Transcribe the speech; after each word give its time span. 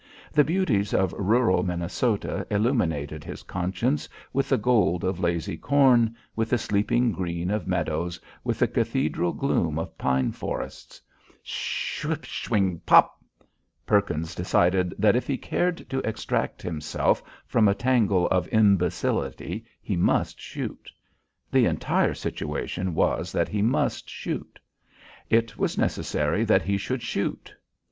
The 0.33 0.43
beauties 0.43 0.95
of 0.95 1.13
rural 1.13 1.61
Minnesota 1.61 2.43
illuminated 2.49 3.23
his 3.23 3.43
conscience 3.43 4.09
with 4.33 4.49
the 4.49 4.57
gold 4.57 5.03
of 5.03 5.19
lazy 5.19 5.57
corn, 5.57 6.15
with 6.35 6.49
the 6.49 6.57
sleeping 6.57 7.11
green 7.11 7.51
of 7.51 7.67
meadows, 7.67 8.19
with 8.43 8.57
the 8.57 8.67
cathedral 8.67 9.31
gloom 9.31 9.77
of 9.77 9.95
pine 9.99 10.31
forests. 10.31 10.99
Sshsh 11.45 12.43
swing 12.45 12.81
pop! 12.83 13.23
Perkins 13.85 14.33
decided 14.33 14.95
that 14.97 15.15
if 15.15 15.27
he 15.27 15.37
cared 15.37 15.87
to 15.91 15.99
extract 15.99 16.63
himself 16.63 17.21
from 17.45 17.67
a 17.67 17.75
tangle 17.75 18.25
of 18.29 18.47
imbecility 18.51 19.65
he 19.83 19.95
must 19.95 20.39
shoot. 20.41 20.89
The 21.51 21.65
entire 21.67 22.15
situation 22.15 22.95
was 22.95 23.31
that 23.33 23.49
he 23.49 23.61
must 23.61 24.09
shoot. 24.09 24.59
It 25.29 25.59
was 25.59 25.77
necessary 25.77 26.43
that 26.45 26.63
he 26.63 26.77
should 26.77 27.03
shoot. 27.03 27.53